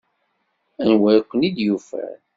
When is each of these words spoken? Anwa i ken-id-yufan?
Anwa 0.83 1.09
i 1.17 1.19
ken-id-yufan? 1.29 2.19